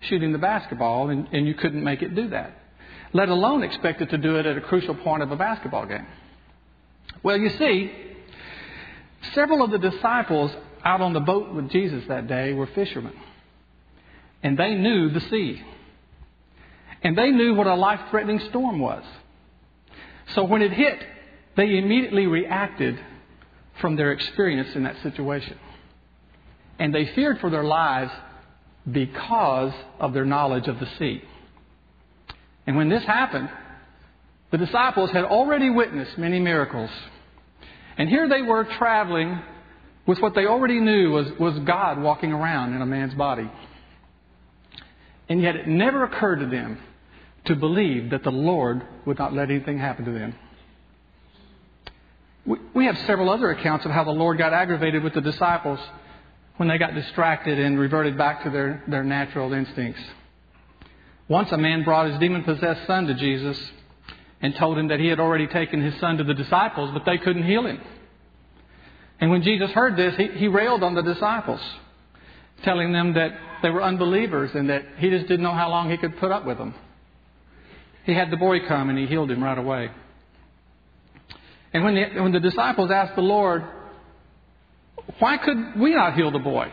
shooting 0.00 0.32
the 0.32 0.38
basketball 0.38 1.10
and, 1.10 1.28
and 1.32 1.46
you 1.46 1.54
couldn't 1.54 1.84
make 1.84 2.02
it 2.02 2.14
do 2.14 2.28
that. 2.28 2.56
Let 3.12 3.28
alone 3.28 3.62
expect 3.62 4.00
it 4.00 4.10
to 4.10 4.18
do 4.18 4.36
it 4.36 4.46
at 4.46 4.56
a 4.56 4.60
crucial 4.60 4.94
point 4.94 5.22
of 5.22 5.30
a 5.30 5.36
basketball 5.36 5.86
game. 5.86 6.06
Well, 7.22 7.36
you 7.36 7.50
see, 7.50 7.92
several 9.34 9.62
of 9.62 9.70
the 9.70 9.78
disciples 9.78 10.52
out 10.84 11.00
on 11.00 11.12
the 11.12 11.20
boat 11.20 11.52
with 11.52 11.70
Jesus 11.70 12.04
that 12.08 12.28
day 12.28 12.52
were 12.52 12.66
fishermen. 12.68 13.12
And 14.42 14.56
they 14.56 14.74
knew 14.74 15.10
the 15.10 15.20
sea. 15.20 15.62
And 17.02 17.16
they 17.16 17.30
knew 17.30 17.54
what 17.54 17.66
a 17.66 17.74
life 17.74 18.00
threatening 18.10 18.40
storm 18.48 18.78
was. 18.78 19.04
So 20.28 20.44
when 20.44 20.62
it 20.62 20.72
hit, 20.72 21.02
they 21.56 21.76
immediately 21.76 22.26
reacted 22.26 22.98
from 23.80 23.96
their 23.96 24.12
experience 24.12 24.74
in 24.74 24.84
that 24.84 24.96
situation. 25.02 25.58
And 26.78 26.94
they 26.94 27.06
feared 27.14 27.40
for 27.40 27.50
their 27.50 27.64
lives 27.64 28.12
because 28.92 29.72
of 29.98 30.12
their 30.12 30.24
knowledge 30.24 30.68
of 30.68 30.78
the 30.78 30.88
sea. 30.98 31.22
And 32.66 32.76
when 32.76 32.88
this 32.88 33.02
happened, 33.04 33.48
the 34.50 34.58
disciples 34.58 35.10
had 35.10 35.24
already 35.24 35.70
witnessed 35.70 36.18
many 36.18 36.40
miracles. 36.40 36.90
And 37.96 38.08
here 38.08 38.28
they 38.28 38.42
were 38.42 38.64
traveling 38.64 39.40
with 40.06 40.18
what 40.20 40.34
they 40.34 40.46
already 40.46 40.80
knew 40.80 41.12
was, 41.12 41.26
was 41.38 41.58
God 41.60 42.00
walking 42.00 42.32
around 42.32 42.74
in 42.74 42.82
a 42.82 42.86
man's 42.86 43.14
body. 43.14 43.50
And 45.28 45.40
yet 45.40 45.54
it 45.54 45.68
never 45.68 46.04
occurred 46.04 46.40
to 46.40 46.46
them 46.46 46.78
to 47.44 47.54
believe 47.54 48.10
that 48.10 48.24
the 48.24 48.32
Lord 48.32 48.86
would 49.06 49.18
not 49.18 49.32
let 49.32 49.50
anything 49.50 49.78
happen 49.78 50.04
to 50.04 50.10
them. 50.10 50.34
We 52.74 52.86
have 52.86 52.98
several 53.06 53.30
other 53.30 53.50
accounts 53.50 53.84
of 53.84 53.92
how 53.92 54.04
the 54.04 54.10
Lord 54.10 54.38
got 54.38 54.52
aggravated 54.52 55.04
with 55.04 55.14
the 55.14 55.20
disciples 55.20 55.78
when 56.60 56.68
they 56.68 56.76
got 56.76 56.94
distracted 56.94 57.58
and 57.58 57.78
reverted 57.78 58.18
back 58.18 58.44
to 58.44 58.50
their, 58.50 58.84
their 58.86 59.02
natural 59.02 59.50
instincts. 59.54 60.02
Once 61.26 61.50
a 61.52 61.56
man 61.56 61.84
brought 61.84 62.10
his 62.10 62.20
demon 62.20 62.44
possessed 62.44 62.86
son 62.86 63.06
to 63.06 63.14
Jesus 63.14 63.58
and 64.42 64.54
told 64.56 64.76
him 64.76 64.88
that 64.88 65.00
he 65.00 65.06
had 65.06 65.18
already 65.18 65.46
taken 65.46 65.80
his 65.80 65.98
son 66.00 66.18
to 66.18 66.24
the 66.24 66.34
disciples, 66.34 66.90
but 66.92 67.06
they 67.06 67.16
couldn't 67.16 67.44
heal 67.44 67.64
him. 67.64 67.80
And 69.20 69.30
when 69.30 69.42
Jesus 69.42 69.70
heard 69.70 69.96
this, 69.96 70.14
he, 70.18 70.26
he 70.38 70.48
railed 70.48 70.82
on 70.82 70.94
the 70.94 71.00
disciples, 71.00 71.62
telling 72.62 72.92
them 72.92 73.14
that 73.14 73.30
they 73.62 73.70
were 73.70 73.82
unbelievers 73.82 74.50
and 74.52 74.68
that 74.68 74.82
he 74.98 75.08
just 75.08 75.28
didn't 75.28 75.42
know 75.42 75.54
how 75.54 75.70
long 75.70 75.90
he 75.90 75.96
could 75.96 76.18
put 76.18 76.30
up 76.30 76.44
with 76.44 76.58
them. 76.58 76.74
He 78.04 78.12
had 78.12 78.30
the 78.30 78.36
boy 78.36 78.68
come 78.68 78.90
and 78.90 78.98
he 78.98 79.06
healed 79.06 79.30
him 79.30 79.42
right 79.42 79.56
away. 79.56 79.90
And 81.72 81.84
when 81.84 81.94
the, 81.94 82.20
when 82.20 82.32
the 82.32 82.40
disciples 82.40 82.90
asked 82.90 83.16
the 83.16 83.22
Lord, 83.22 83.64
why 85.18 85.36
could 85.36 85.78
we 85.78 85.94
not 85.94 86.14
heal 86.14 86.30
the 86.30 86.38
boy? 86.38 86.72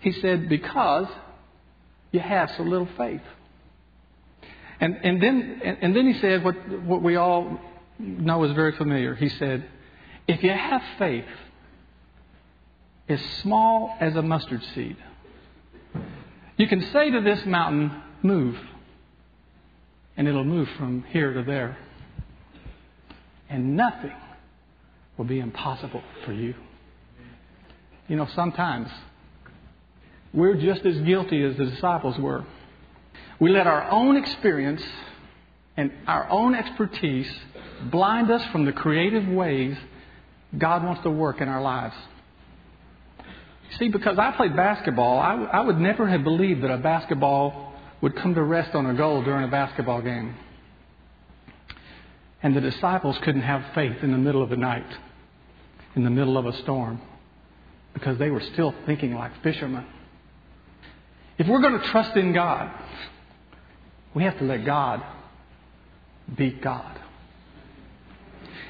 He 0.00 0.12
said, 0.12 0.48
because 0.48 1.06
you 2.12 2.20
have 2.20 2.50
so 2.56 2.62
little 2.62 2.88
faith. 2.96 3.22
And, 4.80 4.96
and, 5.02 5.22
then, 5.22 5.60
and 5.80 5.96
then 5.96 6.12
he 6.12 6.20
said 6.20 6.44
what, 6.44 6.54
what 6.82 7.02
we 7.02 7.16
all 7.16 7.58
know 7.98 8.44
is 8.44 8.52
very 8.52 8.72
familiar. 8.76 9.14
He 9.14 9.28
said, 9.28 9.66
if 10.28 10.42
you 10.42 10.50
have 10.50 10.82
faith 10.98 11.24
as 13.08 13.20
small 13.42 13.96
as 14.00 14.14
a 14.16 14.22
mustard 14.22 14.62
seed, 14.74 14.96
you 16.56 16.66
can 16.68 16.82
say 16.92 17.10
to 17.10 17.20
this 17.20 17.44
mountain, 17.46 18.02
move, 18.22 18.58
and 20.16 20.28
it'll 20.28 20.44
move 20.44 20.68
from 20.76 21.04
here 21.10 21.32
to 21.32 21.42
there 21.42 21.76
and 23.48 23.76
nothing 23.76 24.12
will 25.16 25.24
be 25.24 25.40
impossible 25.40 26.02
for 26.24 26.32
you. 26.32 26.54
You 28.08 28.16
know, 28.16 28.28
sometimes 28.34 28.88
we're 30.32 30.54
just 30.54 30.84
as 30.84 30.98
guilty 31.00 31.42
as 31.42 31.56
the 31.56 31.66
disciples 31.66 32.18
were. 32.18 32.44
We 33.40 33.50
let 33.50 33.66
our 33.66 33.90
own 33.90 34.16
experience 34.16 34.82
and 35.76 35.92
our 36.06 36.28
own 36.30 36.54
expertise 36.54 37.30
blind 37.90 38.30
us 38.30 38.42
from 38.52 38.64
the 38.64 38.72
creative 38.72 39.26
ways 39.28 39.76
God 40.56 40.84
wants 40.84 41.02
to 41.02 41.10
work 41.10 41.40
in 41.40 41.48
our 41.48 41.60
lives. 41.60 41.94
See, 43.78 43.88
because 43.88 44.18
I 44.18 44.30
played 44.32 44.56
basketball, 44.56 45.18
I, 45.18 45.30
w- 45.30 45.48
I 45.52 45.60
would 45.60 45.78
never 45.78 46.08
have 46.08 46.22
believed 46.22 46.62
that 46.62 46.70
a 46.70 46.78
basketball 46.78 47.74
would 48.00 48.16
come 48.16 48.34
to 48.34 48.42
rest 48.42 48.74
on 48.74 48.86
a 48.86 48.94
goal 48.94 49.22
during 49.22 49.44
a 49.44 49.48
basketball 49.48 50.00
game. 50.00 50.36
And 52.42 52.54
the 52.54 52.60
disciples 52.60 53.18
couldn't 53.22 53.42
have 53.42 53.74
faith 53.74 53.96
in 54.02 54.12
the 54.12 54.18
middle 54.18 54.42
of 54.42 54.50
the 54.50 54.56
night, 54.56 54.86
in 55.96 56.04
the 56.04 56.10
middle 56.10 56.38
of 56.38 56.46
a 56.46 56.52
storm, 56.58 57.00
because 57.94 58.18
they 58.18 58.30
were 58.30 58.42
still 58.52 58.74
thinking 58.84 59.14
like 59.14 59.32
fishermen. 59.42 59.84
If 61.38 61.48
we're 61.48 61.60
going 61.60 61.80
to 61.80 61.86
trust 61.88 62.16
in 62.16 62.32
God, 62.32 62.70
we 64.14 64.24
have 64.24 64.38
to 64.38 64.44
let 64.44 64.64
God 64.64 65.02
be 66.36 66.50
God. 66.50 66.98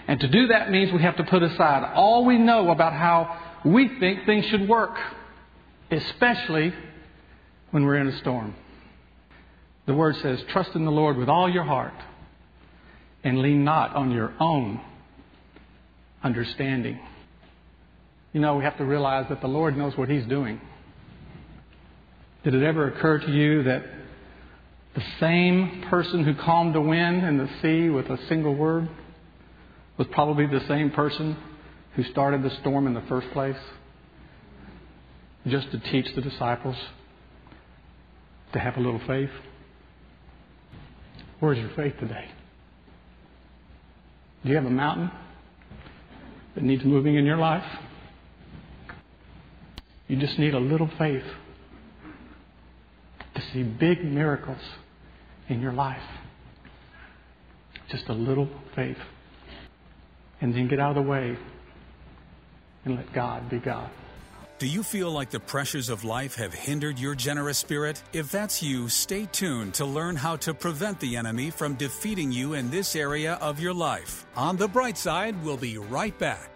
And 0.09 0.21
to 0.21 0.28
do 0.28 0.49
that 0.49 0.71
means 0.71 0.92
we 0.92 1.02
have 1.02 1.16
to 1.16 1.25
put 1.25 1.42
aside 1.42 1.92
all 1.95 2.25
we 2.25 2.38
know 2.38 2.71
about 2.71 2.92
how 2.92 3.61
we 3.64 3.88
think 3.99 4.25
things 4.25 4.47
should 4.47 4.68
work, 4.68 4.97
especially 5.90 6.73
when 7.73 7.85
we're 7.85 7.97
in 7.97 8.06
a 8.06 8.18
storm. 8.18 8.54
The 9.87 9.95
Word 9.95 10.16
says, 10.16 10.42
Trust 10.49 10.75
in 10.75 10.85
the 10.85 10.90
Lord 10.92 11.16
with 11.16 11.28
all 11.28 11.49
your 11.49 11.64
heart 11.64 11.95
and 13.25 13.38
lean 13.38 13.64
not 13.64 13.95
on 13.97 14.11
your 14.12 14.33
own 14.38 14.80
understanding. 16.23 16.99
You 18.37 18.43
know, 18.43 18.57
we 18.57 18.64
have 18.64 18.76
to 18.76 18.85
realize 18.85 19.25
that 19.31 19.40
the 19.40 19.47
Lord 19.47 19.78
knows 19.78 19.97
what 19.97 20.11
He's 20.11 20.26
doing. 20.26 20.61
Did 22.45 22.52
it 22.52 22.62
ever 22.62 22.88
occur 22.88 23.19
to 23.19 23.33
you 23.33 23.62
that 23.62 23.83
the 24.95 25.02
same 25.19 25.87
person 25.88 26.23
who 26.23 26.35
calmed 26.35 26.75
the 26.75 26.81
wind 26.83 27.25
and 27.25 27.40
the 27.40 27.49
sea 27.62 27.88
with 27.88 28.05
a 28.11 28.19
single 28.28 28.55
word 28.55 28.90
was 29.97 30.07
probably 30.11 30.45
the 30.45 30.61
same 30.69 30.90
person 30.90 31.35
who 31.95 32.02
started 32.02 32.43
the 32.43 32.55
storm 32.61 32.87
in 32.87 32.93
the 32.93 33.00
first 33.09 33.26
place? 33.31 33.57
Just 35.47 35.71
to 35.71 35.78
teach 35.78 36.14
the 36.14 36.21
disciples 36.21 36.76
to 38.52 38.59
have 38.59 38.76
a 38.76 38.81
little 38.81 39.00
faith? 39.07 39.31
Where's 41.40 41.57
your 41.57 41.71
faith 41.71 41.95
today? 41.99 42.28
Do 44.45 44.50
you 44.50 44.57
have 44.57 44.66
a 44.66 44.71
mountain 44.71 45.11
that 46.55 46.62
needs 46.62 46.85
moving 46.85 47.14
in 47.14 47.25
your 47.25 47.38
life? 47.38 47.64
You 50.09 50.17
just 50.17 50.39
need 50.39 50.55
a 50.55 50.59
little 50.59 50.89
faith 50.99 51.25
to 53.35 53.43
see 53.53 53.63
big 53.63 54.05
miracles 54.05 54.61
in 55.49 55.61
your 55.61 55.73
life. 55.73 56.03
Just 57.91 58.09
a 58.09 58.13
little 58.13 58.49
faith. 58.75 58.99
And 60.41 60.55
then 60.55 60.69
get 60.69 60.81
out 60.81 60.97
of 60.97 61.05
the 61.05 61.11
way 61.11 61.37
and 62.85 62.97
let 62.97 63.13
God 63.13 63.49
be 63.51 63.59
God. 63.59 63.91
Do 64.59 64.67
you 64.67 64.83
feel 64.83 65.11
like 65.11 65.29
the 65.29 65.41
pressures 65.41 65.91
of 65.91 66.03
life 66.03 66.35
have 66.37 66.55
hindered 66.55 66.99
your 66.99 67.15
generous 67.15 67.59
spirit? 67.59 68.03
If 68.15 68.33
that's 68.33 68.63
you, 68.63 68.89
stay 68.89 69.27
tuned 69.27 69.75
to 69.75 69.85
learn 69.85 70.17
how 70.17 70.37
to 70.37 70.55
prevent 70.55 70.99
the 70.99 71.17
enemy 71.17 71.51
from 71.51 71.75
defeating 71.75 72.33
you 72.33 72.55
in 72.55 72.71
this 72.71 72.97
area 72.97 73.35
of 73.35 73.61
your 73.61 73.75
life. 73.75 74.25
On 74.35 74.57
the 74.57 74.67
bright 74.67 74.97
side, 74.97 75.37
we'll 75.45 75.59
be 75.59 75.77
right 75.77 76.19
back. 76.19 76.56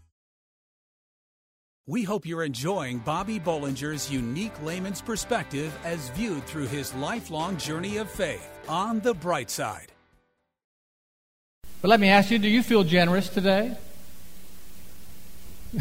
We 1.87 2.03
hope 2.03 2.27
you're 2.27 2.43
enjoying 2.43 2.99
Bobby 2.99 3.39
Bollinger's 3.39 4.11
unique 4.11 4.53
layman's 4.61 5.01
perspective 5.01 5.75
as 5.83 6.09
viewed 6.09 6.45
through 6.45 6.67
his 6.67 6.93
lifelong 6.93 7.57
journey 7.57 7.97
of 7.97 8.07
faith 8.07 8.47
on 8.69 8.99
the 8.99 9.15
bright 9.15 9.49
side. 9.49 9.91
But 11.81 11.87
let 11.87 11.99
me 11.99 12.09
ask 12.09 12.29
you 12.29 12.37
do 12.37 12.47
you 12.47 12.61
feel 12.61 12.83
generous 12.83 13.29
today? 13.29 13.75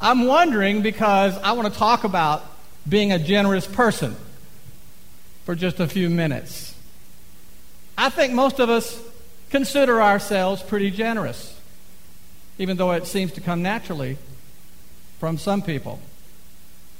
I'm 0.00 0.24
wondering 0.24 0.80
because 0.80 1.36
I 1.36 1.52
want 1.52 1.70
to 1.70 1.78
talk 1.78 2.04
about 2.04 2.42
being 2.88 3.12
a 3.12 3.18
generous 3.18 3.66
person 3.66 4.16
for 5.44 5.54
just 5.54 5.80
a 5.80 5.86
few 5.86 6.08
minutes. 6.08 6.74
I 7.98 8.08
think 8.08 8.32
most 8.32 8.58
of 8.58 8.70
us 8.70 9.02
consider 9.50 10.02
ourselves 10.02 10.62
pretty 10.62 10.90
generous, 10.90 11.58
even 12.58 12.76
though 12.76 12.92
it 12.92 13.06
seems 13.06 13.32
to 13.32 13.40
come 13.40 13.62
naturally 13.62 14.18
from 15.18 15.38
some 15.38 15.62
people. 15.62 16.00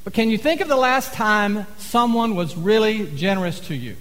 But 0.05 0.13
can 0.13 0.31
you 0.31 0.39
think 0.39 0.61
of 0.61 0.69
the 0.69 0.77
last 0.77 1.13
time 1.15 1.67
someone 1.79 2.37
was 2.37 2.57
really 2.57 3.07
generous 3.17 3.59
to 3.61 3.75
you? 3.75 3.97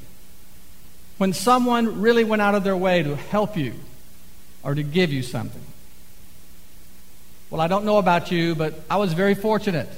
When 1.18 1.34
someone 1.34 2.02
really 2.02 2.24
went 2.24 2.42
out 2.42 2.56
of 2.56 2.64
their 2.64 2.78
way 2.78 3.02
to 3.02 3.16
help 3.16 3.58
you 3.58 3.74
or 4.64 4.76
to 4.76 4.84
give 4.84 5.12
you 5.12 5.24
something? 5.24 5.64
Well, 7.50 7.62
I 7.62 7.68
don't 7.68 7.86
know 7.86 7.98
about 7.98 8.32
you, 8.32 8.54
but 8.54 8.74
I 8.90 8.98
was 8.98 9.14
very 9.14 9.34
fortunate 9.34 9.90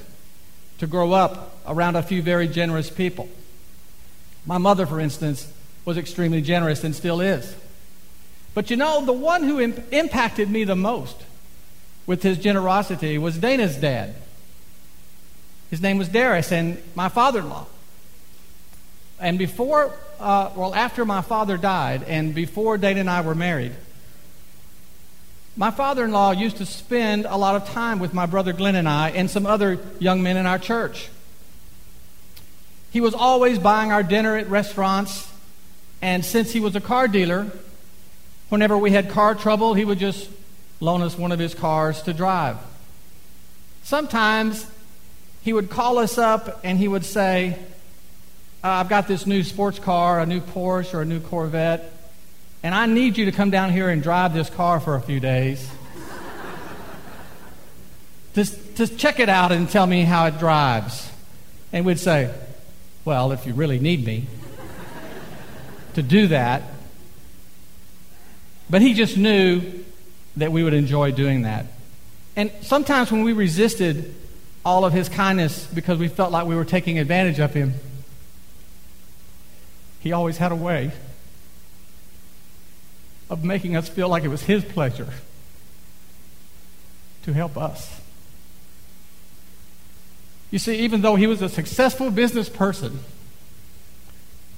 to 0.78 0.86
grow 0.86 1.12
up 1.12 1.56
around 1.66 1.96
a 1.96 2.02
few 2.02 2.22
very 2.22 2.48
generous 2.48 2.88
people. 2.88 3.28
My 4.46 4.58
mother, 4.58 4.86
for 4.86 5.00
instance, 5.00 5.52
was 5.84 5.98
extremely 5.98 6.40
generous 6.40 6.84
and 6.84 6.94
still 6.94 7.20
is. 7.20 7.54
But 8.58 8.70
you 8.70 8.76
know, 8.76 9.04
the 9.04 9.12
one 9.12 9.44
who 9.44 9.60
imp- 9.60 9.92
impacted 9.92 10.50
me 10.50 10.64
the 10.64 10.74
most 10.74 11.14
with 12.06 12.24
his 12.24 12.38
generosity 12.38 13.16
was 13.16 13.38
Dana's 13.38 13.76
dad. 13.76 14.16
His 15.70 15.80
name 15.80 15.96
was 15.96 16.08
Darius, 16.08 16.50
and 16.50 16.82
my 16.96 17.08
father 17.08 17.38
in 17.38 17.50
law. 17.50 17.66
And 19.20 19.38
before, 19.38 19.94
uh, 20.18 20.50
well, 20.56 20.74
after 20.74 21.04
my 21.04 21.22
father 21.22 21.56
died, 21.56 22.02
and 22.08 22.34
before 22.34 22.78
Dana 22.78 22.98
and 22.98 23.08
I 23.08 23.20
were 23.20 23.36
married, 23.36 23.76
my 25.56 25.70
father 25.70 26.04
in 26.04 26.10
law 26.10 26.32
used 26.32 26.56
to 26.56 26.66
spend 26.66 27.26
a 27.26 27.36
lot 27.36 27.54
of 27.54 27.68
time 27.68 28.00
with 28.00 28.12
my 28.12 28.26
brother 28.26 28.52
Glenn 28.52 28.74
and 28.74 28.88
I 28.88 29.10
and 29.10 29.30
some 29.30 29.46
other 29.46 29.78
young 30.00 30.20
men 30.20 30.36
in 30.36 30.46
our 30.46 30.58
church. 30.58 31.10
He 32.90 33.00
was 33.00 33.14
always 33.14 33.60
buying 33.60 33.92
our 33.92 34.02
dinner 34.02 34.36
at 34.36 34.48
restaurants, 34.48 35.32
and 36.02 36.24
since 36.24 36.50
he 36.50 36.58
was 36.58 36.74
a 36.74 36.80
car 36.80 37.06
dealer, 37.06 37.52
whenever 38.48 38.76
we 38.76 38.92
had 38.92 39.10
car 39.10 39.34
trouble, 39.34 39.74
he 39.74 39.84
would 39.84 39.98
just 39.98 40.30
loan 40.80 41.02
us 41.02 41.18
one 41.18 41.32
of 41.32 41.38
his 41.38 41.54
cars 41.54 42.02
to 42.02 42.12
drive. 42.12 42.56
Sometimes 43.82 44.66
he 45.42 45.52
would 45.52 45.70
call 45.70 45.98
us 45.98 46.18
up 46.18 46.60
and 46.64 46.78
he 46.78 46.88
would 46.88 47.04
say, 47.04 47.58
uh, 48.62 48.68
I've 48.68 48.88
got 48.88 49.08
this 49.08 49.26
new 49.26 49.42
sports 49.42 49.78
car, 49.78 50.20
a 50.20 50.26
new 50.26 50.40
Porsche 50.40 50.94
or 50.94 51.02
a 51.02 51.04
new 51.04 51.20
Corvette, 51.20 51.92
and 52.62 52.74
I 52.74 52.86
need 52.86 53.16
you 53.16 53.26
to 53.26 53.32
come 53.32 53.50
down 53.50 53.70
here 53.70 53.88
and 53.88 54.02
drive 54.02 54.34
this 54.34 54.50
car 54.50 54.80
for 54.80 54.96
a 54.96 55.00
few 55.00 55.20
days. 55.20 55.70
just, 58.34 58.76
just 58.76 58.98
check 58.98 59.20
it 59.20 59.28
out 59.28 59.52
and 59.52 59.70
tell 59.70 59.86
me 59.86 60.02
how 60.02 60.26
it 60.26 60.38
drives. 60.38 61.10
And 61.72 61.86
we'd 61.86 62.00
say, 62.00 62.34
Well, 63.04 63.30
if 63.32 63.46
you 63.46 63.54
really 63.54 63.78
need 63.78 64.04
me 64.04 64.26
to 65.94 66.02
do 66.02 66.28
that. 66.28 66.62
But 68.70 68.82
he 68.82 68.94
just 68.94 69.16
knew 69.16 69.84
that 70.36 70.52
we 70.52 70.62
would 70.62 70.74
enjoy 70.74 71.12
doing 71.12 71.42
that. 71.42 71.66
And 72.36 72.52
sometimes 72.62 73.10
when 73.10 73.22
we 73.22 73.32
resisted 73.32 74.14
all 74.64 74.84
of 74.84 74.92
his 74.92 75.08
kindness 75.08 75.66
because 75.66 75.98
we 75.98 76.08
felt 76.08 76.30
like 76.30 76.46
we 76.46 76.54
were 76.54 76.64
taking 76.64 76.98
advantage 76.98 77.38
of 77.38 77.54
him, 77.54 77.74
he 80.00 80.12
always 80.12 80.36
had 80.36 80.52
a 80.52 80.56
way 80.56 80.92
of 83.30 83.44
making 83.44 83.76
us 83.76 83.88
feel 83.88 84.08
like 84.08 84.24
it 84.24 84.28
was 84.28 84.42
his 84.42 84.64
pleasure 84.64 85.08
to 87.22 87.32
help 87.32 87.56
us. 87.56 88.00
You 90.50 90.58
see, 90.58 90.78
even 90.78 91.02
though 91.02 91.16
he 91.16 91.26
was 91.26 91.42
a 91.42 91.48
successful 91.48 92.10
business 92.10 92.48
person, 92.48 93.00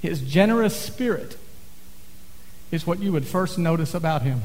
his 0.01 0.21
generous 0.21 0.79
spirit 0.79 1.37
is 2.71 2.87
what 2.87 2.99
you 2.99 3.11
would 3.11 3.27
first 3.27 3.57
notice 3.57 3.93
about 3.93 4.21
him. 4.21 4.41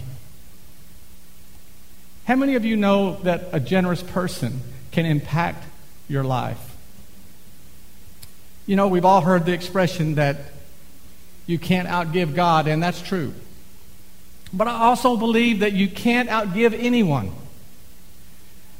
How 2.27 2.35
many 2.35 2.57
of 2.57 2.65
you 2.65 2.77
know 2.77 3.17
that 3.23 3.49
a 3.53 3.61
generous 3.61 4.03
person 4.03 4.61
can 4.91 5.07
impact 5.07 5.65
your 6.09 6.25
life? 6.25 6.77
You 8.67 8.75
know, 8.75 8.89
we've 8.89 9.05
all 9.05 9.21
heard 9.21 9.47
the 9.47 9.53
expression 9.53 10.17
that 10.17 10.37
you 11.47 11.59
can't 11.59 11.87
outgive 11.89 12.35
God, 12.35 12.67
and 12.67 12.83
that's 12.83 13.01
true. 13.01 13.33
But 14.53 14.67
I 14.67 14.81
also 14.87 15.17
believe 15.17 15.61
that 15.61 15.73
you 15.73 15.89
can't 15.89 16.29
outgive 16.29 16.77
anyone. 16.77 17.33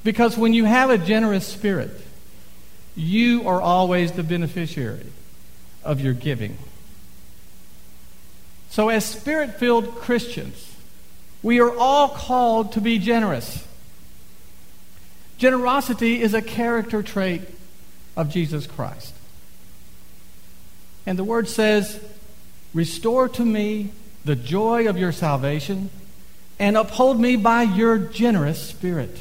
Because 0.03 0.37
when 0.37 0.53
you 0.53 0.65
have 0.65 0.91
a 0.91 0.99
generous 0.99 1.47
spirit, 1.47 1.91
you 2.97 3.47
are 3.49 3.61
always 3.61 4.13
the 4.13 4.23
beneficiary 4.23 5.07
of 5.85 6.01
your 6.01 6.15
giving. 6.15 6.59
So, 8.71 8.89
as 8.89 9.05
spirit 9.05 9.59
filled 9.59 9.97
Christians, 9.97 10.75
we 11.43 11.61
are 11.61 11.75
all 11.77 12.09
called 12.09 12.73
to 12.73 12.81
be 12.81 12.99
generous. 12.99 13.67
Generosity 15.39 16.21
is 16.21 16.35
a 16.35 16.43
character 16.43 17.03
trait 17.03 17.43
of 18.17 18.31
Jesus 18.31 18.67
Christ. 18.67 19.15
And 21.05 21.19
the 21.19 21.25
word 21.25 21.49
says, 21.49 22.01
Restore 22.75 23.29
to 23.31 23.45
me 23.45 23.93
the 24.25 24.37
joy 24.37 24.89
of 24.89 24.99
your 24.99 25.13
salvation 25.13 25.91
and 26.59 26.77
uphold 26.77 27.21
me 27.21 27.37
by 27.37 27.63
your 27.63 27.97
generous 27.99 28.61
spirit. 28.61 29.17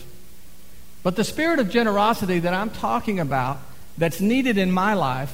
But 1.04 1.16
the 1.16 1.24
spirit 1.24 1.60
of 1.60 1.70
generosity 1.70 2.40
that 2.40 2.54
I'm 2.54 2.72
talking 2.72 3.20
about, 3.20 3.60
that's 3.98 4.20
needed 4.20 4.58
in 4.58 4.72
my 4.72 4.94
life 4.94 5.34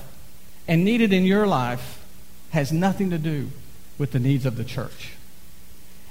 and 0.68 0.84
needed 0.84 1.14
in 1.14 1.24
your 1.24 1.48
life, 1.48 2.04
has 2.52 2.72
nothing 2.72 3.10
to 3.12 3.18
do 3.18 3.50
with 4.02 4.14
the 4.14 4.20
needs 4.20 4.48
of 4.48 4.58
the 4.58 4.64
church. 4.64 5.12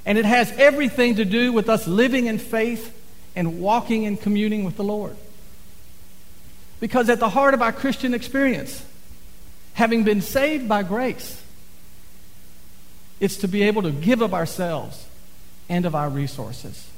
And 0.06 0.16
it 0.16 0.24
has 0.24 0.52
everything 0.52 1.16
to 1.16 1.24
do 1.24 1.52
with 1.52 1.68
us 1.68 1.88
living 1.88 2.26
in 2.26 2.38
faith 2.38 2.96
and 3.34 3.60
walking 3.60 4.06
and 4.06 4.18
communing 4.18 4.62
with 4.62 4.76
the 4.76 4.84
Lord. 4.84 5.16
Because 6.78 7.10
at 7.10 7.18
the 7.18 7.30
heart 7.30 7.52
of 7.52 7.62
our 7.62 7.72
Christian 7.72 8.14
experience, 8.14 8.86
having 9.72 10.04
been 10.04 10.20
saved 10.20 10.68
by 10.68 10.84
grace, 10.84 11.42
it's 13.18 13.38
to 13.38 13.48
be 13.48 13.64
able 13.64 13.82
to 13.82 13.90
give 13.90 14.20
of 14.20 14.34
ourselves 14.34 15.08
and 15.68 15.84
of 15.84 15.96
our 15.96 16.08
resources. 16.08 16.88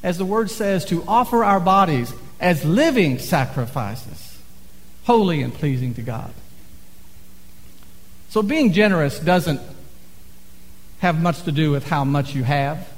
As 0.00 0.16
the 0.16 0.24
word 0.24 0.48
says, 0.48 0.84
to 0.84 1.02
offer 1.08 1.42
our 1.42 1.58
bodies 1.58 2.14
as 2.38 2.64
living 2.64 3.18
sacrifices, 3.18 4.38
holy 5.06 5.42
and 5.42 5.52
pleasing 5.52 5.92
to 5.94 6.02
God. 6.02 6.32
So 8.28 8.42
being 8.42 8.72
generous 8.72 9.18
doesn't 9.18 9.60
have 10.98 11.20
much 11.20 11.42
to 11.42 11.52
do 11.52 11.70
with 11.70 11.88
how 11.88 12.04
much 12.04 12.34
you 12.34 12.44
have 12.44 12.88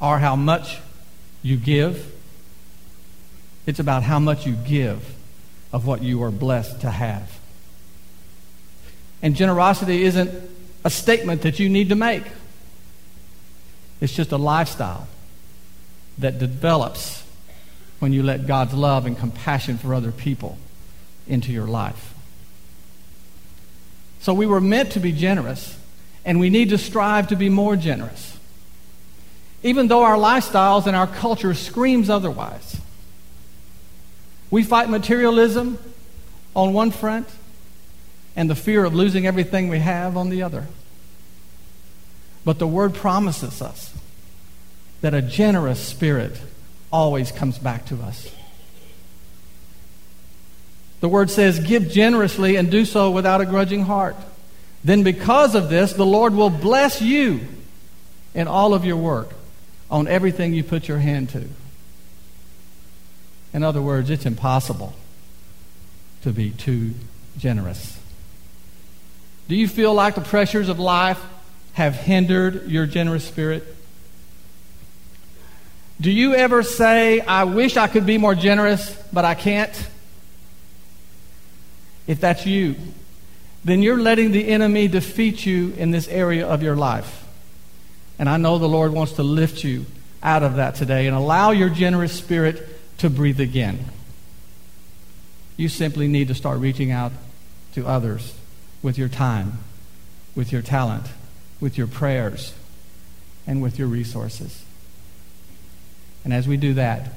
or 0.00 0.18
how 0.18 0.36
much 0.36 0.78
you 1.42 1.56
give. 1.56 2.12
It's 3.66 3.78
about 3.78 4.02
how 4.02 4.18
much 4.18 4.46
you 4.46 4.54
give 4.54 5.14
of 5.72 5.86
what 5.86 6.02
you 6.02 6.22
are 6.22 6.30
blessed 6.30 6.80
to 6.80 6.90
have. 6.90 7.38
And 9.22 9.36
generosity 9.36 10.02
isn't 10.04 10.30
a 10.84 10.90
statement 10.90 11.42
that 11.42 11.58
you 11.58 11.68
need 11.68 11.90
to 11.90 11.94
make, 11.94 12.24
it's 14.00 14.14
just 14.14 14.32
a 14.32 14.38
lifestyle 14.38 15.06
that 16.18 16.38
develops 16.38 17.22
when 17.98 18.14
you 18.14 18.22
let 18.22 18.46
God's 18.46 18.72
love 18.72 19.04
and 19.04 19.16
compassion 19.16 19.76
for 19.76 19.94
other 19.94 20.10
people 20.10 20.56
into 21.28 21.52
your 21.52 21.66
life. 21.66 22.09
So 24.20 24.34
we 24.34 24.46
were 24.46 24.60
meant 24.60 24.92
to 24.92 25.00
be 25.00 25.12
generous, 25.12 25.78
and 26.24 26.38
we 26.38 26.50
need 26.50 26.68
to 26.70 26.78
strive 26.78 27.28
to 27.28 27.36
be 27.36 27.48
more 27.48 27.74
generous. 27.74 28.38
Even 29.62 29.88
though 29.88 30.02
our 30.02 30.16
lifestyles 30.16 30.86
and 30.86 30.94
our 30.94 31.06
culture 31.06 31.54
screams 31.54 32.08
otherwise. 32.08 32.80
We 34.50 34.62
fight 34.62 34.90
materialism 34.90 35.78
on 36.54 36.72
one 36.72 36.90
front 36.90 37.28
and 38.36 38.50
the 38.50 38.54
fear 38.54 38.84
of 38.84 38.94
losing 38.94 39.26
everything 39.26 39.68
we 39.68 39.78
have 39.78 40.16
on 40.16 40.28
the 40.28 40.42
other. 40.42 40.66
But 42.44 42.58
the 42.58 42.66
word 42.66 42.94
promises 42.94 43.60
us 43.62 43.94
that 45.00 45.14
a 45.14 45.22
generous 45.22 45.80
spirit 45.80 46.40
always 46.92 47.32
comes 47.32 47.58
back 47.58 47.86
to 47.86 47.96
us. 48.02 48.30
The 51.00 51.08
word 51.08 51.30
says, 51.30 51.58
Give 51.60 51.88
generously 51.88 52.56
and 52.56 52.70
do 52.70 52.84
so 52.84 53.10
without 53.10 53.40
a 53.40 53.46
grudging 53.46 53.82
heart. 53.82 54.16
Then, 54.84 55.02
because 55.02 55.54
of 55.54 55.68
this, 55.68 55.92
the 55.92 56.06
Lord 56.06 56.34
will 56.34 56.50
bless 56.50 57.02
you 57.02 57.40
in 58.34 58.48
all 58.48 58.72
of 58.72 58.84
your 58.84 58.96
work 58.96 59.30
on 59.90 60.06
everything 60.08 60.54
you 60.54 60.62
put 60.62 60.88
your 60.88 60.98
hand 60.98 61.30
to. 61.30 61.48
In 63.52 63.62
other 63.62 63.82
words, 63.82 64.10
it's 64.10 64.26
impossible 64.26 64.94
to 66.22 66.30
be 66.30 66.50
too 66.50 66.94
generous. 67.36 67.98
Do 69.48 69.56
you 69.56 69.66
feel 69.66 69.92
like 69.92 70.14
the 70.14 70.20
pressures 70.20 70.68
of 70.68 70.78
life 70.78 71.20
have 71.72 71.96
hindered 71.96 72.70
your 72.70 72.86
generous 72.86 73.24
spirit? 73.24 73.64
Do 76.00 76.10
you 76.10 76.34
ever 76.34 76.62
say, 76.62 77.20
I 77.20 77.44
wish 77.44 77.76
I 77.76 77.88
could 77.88 78.06
be 78.06 78.16
more 78.16 78.34
generous, 78.34 78.96
but 79.12 79.24
I 79.24 79.34
can't? 79.34 79.88
If 82.10 82.20
that's 82.20 82.44
you, 82.44 82.74
then 83.64 83.84
you're 83.84 84.00
letting 84.00 84.32
the 84.32 84.48
enemy 84.48 84.88
defeat 84.88 85.46
you 85.46 85.72
in 85.76 85.92
this 85.92 86.08
area 86.08 86.44
of 86.44 86.60
your 86.60 86.74
life. 86.74 87.24
And 88.18 88.28
I 88.28 88.36
know 88.36 88.58
the 88.58 88.68
Lord 88.68 88.92
wants 88.92 89.12
to 89.12 89.22
lift 89.22 89.62
you 89.62 89.86
out 90.20 90.42
of 90.42 90.56
that 90.56 90.74
today 90.74 91.06
and 91.06 91.16
allow 91.16 91.52
your 91.52 91.68
generous 91.68 92.12
spirit 92.12 92.66
to 92.98 93.08
breathe 93.08 93.38
again. 93.38 93.84
You 95.56 95.68
simply 95.68 96.08
need 96.08 96.26
to 96.26 96.34
start 96.34 96.58
reaching 96.58 96.90
out 96.90 97.12
to 97.74 97.86
others 97.86 98.34
with 98.82 98.98
your 98.98 99.08
time, 99.08 99.60
with 100.34 100.50
your 100.50 100.62
talent, 100.62 101.06
with 101.60 101.78
your 101.78 101.86
prayers, 101.86 102.54
and 103.46 103.62
with 103.62 103.78
your 103.78 103.86
resources. 103.86 104.64
And 106.24 106.34
as 106.34 106.48
we 106.48 106.56
do 106.56 106.74
that, 106.74 107.12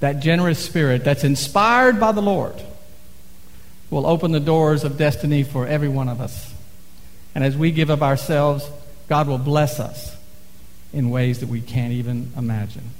that 0.00 0.20
generous 0.20 0.64
spirit 0.64 1.04
that's 1.04 1.24
inspired 1.24 2.00
by 2.00 2.12
the 2.12 2.22
Lord 2.22 2.58
will 3.94 4.06
open 4.08 4.32
the 4.32 4.40
doors 4.40 4.82
of 4.82 4.98
destiny 4.98 5.44
for 5.44 5.68
every 5.68 5.86
one 5.86 6.08
of 6.08 6.20
us. 6.20 6.52
And 7.32 7.44
as 7.44 7.56
we 7.56 7.70
give 7.70 7.90
of 7.90 8.02
ourselves, 8.02 8.68
God 9.08 9.28
will 9.28 9.38
bless 9.38 9.78
us 9.78 10.16
in 10.92 11.10
ways 11.10 11.38
that 11.38 11.48
we 11.48 11.60
can't 11.60 11.92
even 11.92 12.32
imagine. 12.36 12.90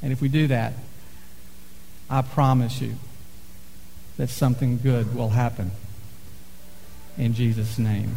And 0.00 0.12
if 0.12 0.22
we 0.22 0.28
do 0.28 0.46
that, 0.46 0.74
I 2.08 2.22
promise 2.22 2.80
you 2.80 2.94
that 4.16 4.30
something 4.30 4.78
good 4.78 5.12
will 5.12 5.30
happen. 5.30 5.72
In 7.18 7.34
Jesus' 7.34 7.76
name. 7.76 8.16